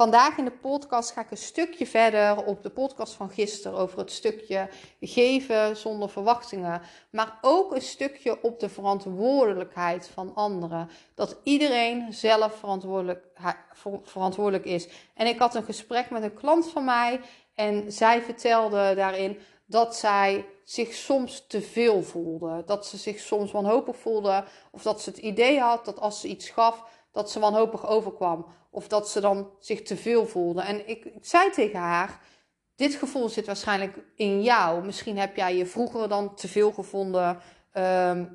[0.00, 3.98] Vandaag in de podcast ga ik een stukje verder op de podcast van gisteren over
[3.98, 4.68] het stukje
[5.00, 6.82] geven zonder verwachtingen.
[7.10, 10.90] Maar ook een stukje op de verantwoordelijkheid van anderen.
[11.14, 13.24] Dat iedereen zelf verantwoordelijk,
[14.02, 14.88] verantwoordelijk is.
[15.14, 17.20] En ik had een gesprek met een klant van mij
[17.54, 22.62] en zij vertelde daarin dat zij zich soms te veel voelde.
[22.66, 26.28] Dat ze zich soms wanhopig voelde of dat ze het idee had dat als ze
[26.28, 28.46] iets gaf, dat ze wanhopig overkwam.
[28.70, 30.60] Of dat ze dan zich te veel voelde.
[30.60, 32.20] En ik, zei tegen haar:
[32.76, 34.84] Dit gevoel zit waarschijnlijk in jou.
[34.84, 37.40] Misschien heb jij je vroeger dan te veel gevonden.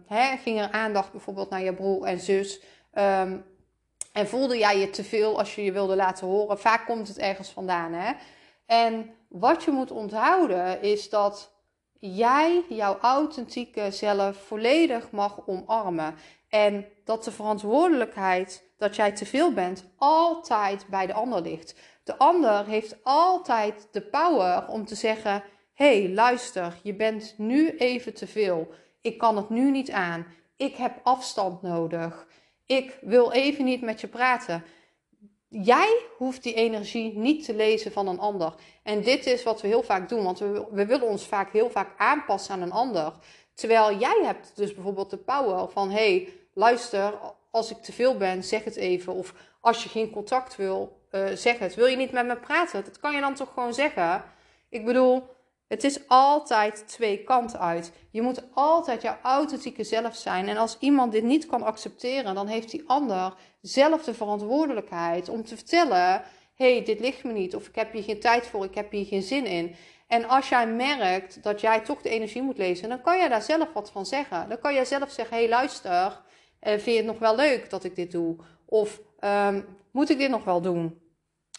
[0.06, 2.62] Hè, ging er aandacht bijvoorbeeld naar je broer en zus.
[2.94, 3.46] Um,
[4.14, 6.60] en voelde jij je te veel als je je wilde laten horen?
[6.60, 7.94] Vaak komt het ergens vandaan.
[7.94, 8.14] Hè?
[8.66, 11.55] En wat je moet onthouden is dat
[12.14, 16.16] jij jouw authentieke zelf volledig mag omarmen.
[16.50, 21.76] En dat de verantwoordelijkheid dat jij te veel bent altijd bij de ander ligt.
[22.04, 28.14] De ander heeft altijd de power om te zeggen: hey, luister, je bent nu even
[28.14, 28.68] te veel.
[29.02, 30.26] Ik kan het nu niet aan.
[30.58, 32.28] Ik heb afstand nodig.
[32.66, 34.64] Ik wil even niet met je praten.
[35.62, 38.54] Jij hoeft die energie niet te lezen van een ander.
[38.84, 41.70] En dit is wat we heel vaak doen, want we, we willen ons vaak heel
[41.70, 43.14] vaak aanpassen aan een ander.
[43.54, 47.14] Terwijl jij hebt dus bijvoorbeeld de power van: hey, luister,
[47.52, 49.14] als ik te veel ben, zeg het even.
[49.14, 51.76] Of als je geen contact wil, uh, zeg het.
[51.76, 52.84] Wil je niet met me praten?
[52.84, 54.24] Dat kan je dan toch gewoon zeggen?
[54.70, 55.35] Ik bedoel,
[55.68, 57.92] het is altijd twee kanten uit.
[58.12, 60.48] Je moet altijd jouw authentieke zelf zijn.
[60.48, 65.44] En als iemand dit niet kan accepteren, dan heeft die ander zelf de verantwoordelijkheid om
[65.46, 66.22] te vertellen:
[66.56, 67.56] hey, dit ligt me niet.
[67.56, 69.76] Of ik heb hier geen tijd voor, ik heb hier geen zin in.
[70.08, 73.42] En als jij merkt dat jij toch de energie moet lezen, dan kan je daar
[73.42, 74.50] zelf wat van zeggen.
[74.50, 76.24] Dan kan je zelf zeggen: hey, luister.
[76.62, 78.36] Uh, vind je het nog wel leuk dat ik dit doe?
[78.66, 81.02] Of um, moet ik dit nog wel doen?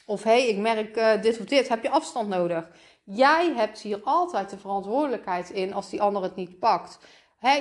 [0.06, 1.68] Of hé, hey, ik merk uh, dit of dit.
[1.68, 2.68] Heb je afstand nodig?
[3.08, 6.98] Jij hebt hier altijd de verantwoordelijkheid in als die ander het niet pakt.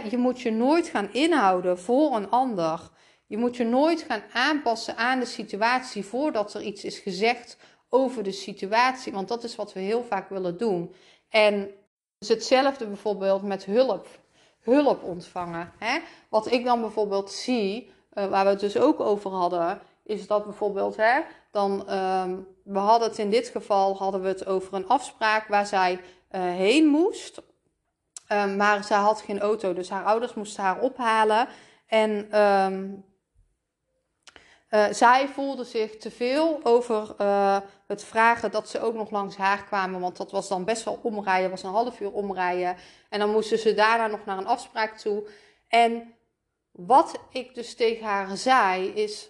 [0.09, 2.89] Je moet je nooit gaan inhouden voor een ander.
[3.25, 7.57] Je moet je nooit gaan aanpassen aan de situatie voordat er iets is gezegd
[7.89, 9.13] over de situatie.
[9.13, 10.93] Want dat is wat we heel vaak willen doen.
[11.29, 11.69] En
[12.19, 14.07] is hetzelfde bijvoorbeeld met hulp
[14.65, 15.71] hulp ontvangen.
[16.29, 20.43] Wat ik dan bijvoorbeeld zie, uh, waar we het dus ook over hadden, is dat
[20.43, 21.21] bijvoorbeeld, hè,
[21.51, 25.65] dan, um, we hadden het in dit geval, hadden we het over een afspraak waar
[25.65, 25.93] zij
[26.31, 27.41] uh, heen moest.
[28.31, 31.47] Um, maar zij had geen auto, dus haar ouders moesten haar ophalen.
[31.87, 33.05] En um,
[34.69, 39.35] uh, zij voelde zich te veel over uh, het vragen dat ze ook nog langs
[39.35, 39.99] haar kwamen.
[39.99, 42.75] Want dat was dan best wel omrijden, was een half uur omrijden.
[43.09, 45.27] En dan moesten ze daarna nog naar een afspraak toe.
[45.67, 46.13] En
[46.71, 49.29] wat ik dus tegen haar zei is: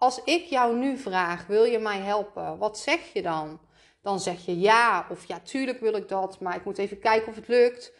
[0.00, 2.58] Als ik jou nu vraag, wil je mij helpen?
[2.58, 3.60] Wat zeg je dan?
[4.02, 7.28] Dan zeg je ja, of ja, tuurlijk wil ik dat, maar ik moet even kijken
[7.28, 7.92] of het lukt.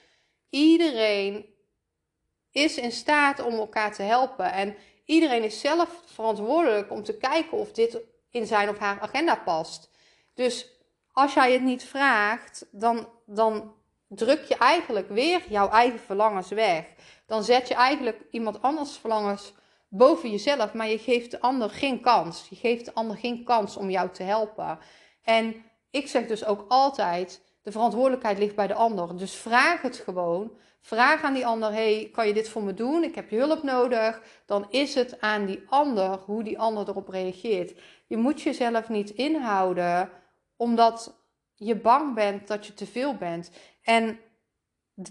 [0.51, 1.55] Iedereen
[2.51, 4.53] is in staat om elkaar te helpen.
[4.53, 4.77] En
[5.11, 7.99] Iedereen is zelf verantwoordelijk om te kijken of dit
[8.31, 9.91] in zijn of haar agenda past.
[10.35, 10.67] Dus
[11.13, 13.75] als jij het niet vraagt, dan, dan
[14.09, 16.85] druk je eigenlijk weer jouw eigen verlangens weg.
[17.27, 19.53] Dan zet je eigenlijk iemand anders verlangens
[19.91, 22.47] boven jezelf, maar je geeft de ander geen kans.
[22.49, 24.79] Je geeft de ander geen kans om jou te helpen.
[25.23, 29.17] En ik zeg dus ook altijd: de verantwoordelijkheid ligt bij de ander.
[29.17, 30.53] Dus vraag het gewoon.
[30.81, 33.05] Vraag aan die ander: hey, kan je dit voor me doen?
[33.05, 34.23] Ik heb je hulp nodig.
[34.47, 37.81] Dan is het aan die ander hoe die ander erop reageert.
[38.07, 40.11] Je moet jezelf niet inhouden
[40.57, 41.19] omdat
[41.55, 43.51] je bang bent dat je te veel bent.
[43.83, 44.19] En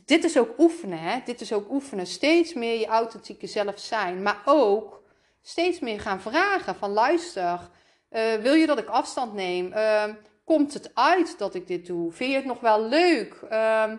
[0.06, 1.20] dit is ook oefenen, hè?
[1.26, 2.08] Dit is ook oefenen.
[2.08, 4.22] Steeds meer je authentieke zelf zijn.
[4.22, 5.04] Maar ook
[5.42, 7.70] steeds meer gaan vragen: van luister,
[8.12, 9.74] uh, wil je dat ik afstand neem?
[9.74, 10.04] Uh,
[10.44, 12.12] komt het uit dat ik dit doe?
[12.12, 13.42] Vind je het nog wel leuk?
[13.52, 13.92] Uh,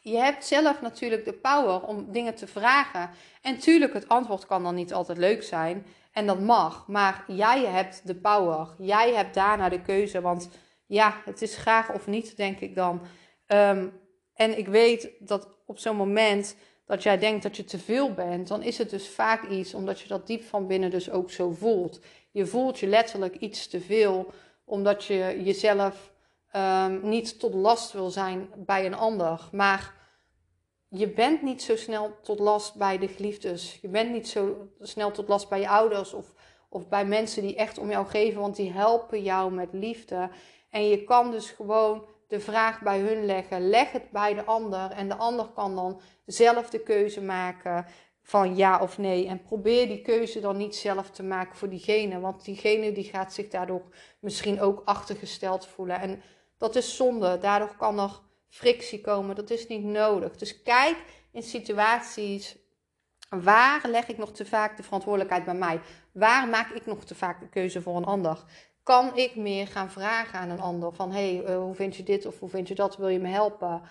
[0.00, 3.10] je hebt zelf natuurlijk de power om dingen te vragen.
[3.42, 5.86] En tuurlijk, het antwoord kan dan niet altijd leuk zijn.
[6.12, 6.86] En dat mag.
[6.86, 8.68] Maar jij hebt de power.
[8.78, 10.20] Jij hebt daarna de keuze.
[10.20, 10.48] Want
[10.86, 13.00] ja, het is graag of niet, denk ik dan.
[13.46, 13.92] Um,
[14.38, 16.56] en ik weet dat op zo'n moment
[16.86, 20.00] dat jij denkt dat je te veel bent, dan is het dus vaak iets omdat
[20.00, 22.00] je dat diep van binnen dus ook zo voelt.
[22.30, 24.32] Je voelt je letterlijk iets te veel,
[24.64, 26.12] omdat je jezelf
[26.56, 29.48] um, niet tot last wil zijn bij een ander.
[29.52, 29.94] Maar
[30.88, 33.78] je bent niet zo snel tot last bij de geliefdes.
[33.82, 36.34] Je bent niet zo snel tot last bij je ouders of,
[36.68, 40.30] of bij mensen die echt om jou geven, want die helpen jou met liefde.
[40.70, 43.68] En je kan dus gewoon de vraag bij hun leggen.
[43.68, 47.86] Leg het bij de ander en de ander kan dan zelf de keuze maken
[48.22, 49.26] van ja of nee.
[49.26, 53.32] En probeer die keuze dan niet zelf te maken voor diegene, want diegene die gaat
[53.32, 53.82] zich daardoor
[54.20, 56.00] misschien ook achtergesteld voelen.
[56.00, 56.22] En
[56.58, 57.38] dat is zonde.
[57.38, 59.36] Daardoor kan er frictie komen.
[59.36, 60.36] Dat is niet nodig.
[60.36, 60.96] Dus kijk
[61.32, 62.56] in situaties
[63.28, 65.80] waar leg ik nog te vaak de verantwoordelijkheid bij mij?
[66.12, 68.44] Waar maak ik nog te vaak de keuze voor een ander?
[68.88, 72.26] Kan ik meer gaan vragen aan een ander van hey, uh, hoe vind je dit
[72.26, 72.96] of hoe vind je dat?
[72.96, 73.82] Wil je me helpen?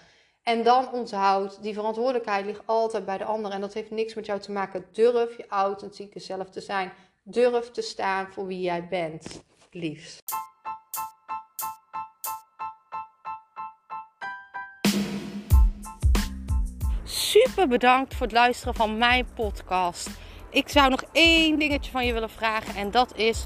[0.43, 3.51] En dan onthoud, die verantwoordelijkheid ligt altijd bij de ander.
[3.51, 4.85] En dat heeft niks met jou te maken.
[4.91, 6.91] Durf je authentieke zelf te zijn.
[7.23, 9.43] Durf te staan voor wie jij bent.
[9.71, 10.23] Liefst.
[17.03, 20.09] super bedankt voor het luisteren van mijn podcast.
[20.49, 23.45] Ik zou nog één dingetje van je willen vragen en dat is: